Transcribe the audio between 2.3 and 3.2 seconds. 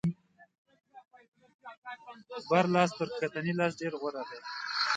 بر لاس تر